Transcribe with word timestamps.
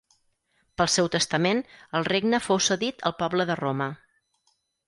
Pel 0.81 0.89
seu 0.93 1.09
testament 1.15 1.61
el 1.99 2.07
regne 2.09 2.41
fou 2.47 2.65
cedit 2.71 3.07
al 3.11 3.17
poble 3.23 3.47
de 3.51 3.63
Roma. 3.65 3.93